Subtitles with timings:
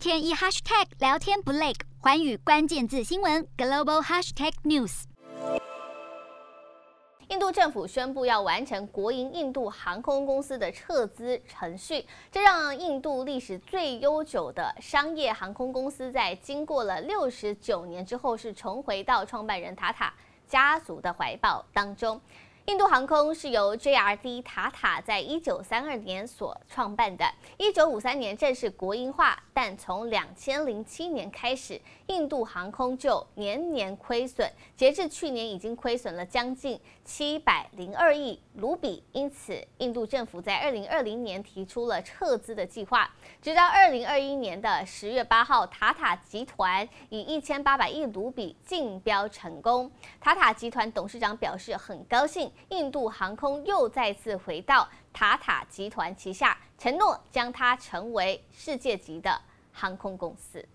[0.00, 5.02] 天一 hashtag 聊天不累，寰宇关键字新闻 global hashtag news。
[7.28, 20.14] 印度政府宣布要完成国营印度航空公司的撤资程序，这让印度历史最悠久的商业航空公司在经过了六十九年之后，是重回到创办人塔塔
[20.48, 22.18] 家族的怀抱当中。
[22.66, 27.24] 印度航空是由 JRD 塔塔在一九三二年所创办的，
[27.56, 39.02] 一九五三年正式国营化，但从两千零七年开始，印度航空就年年亏损，截至去年已经亏损了将近七百零二亿卢比。
[39.12, 43.10] 因此，印度政府在二零二零年提出了撤资的计划，
[43.42, 49.90] 直到二零二一年的十月八号，塔塔集团以一千八百亿卢比竞标成功。
[50.20, 52.49] 塔塔集团董事长表示很高兴。
[52.68, 59.40] 印度航空又再次回到塔塔集团旗下，承诺将它成为世界级的
[59.72, 60.66] 航空公司。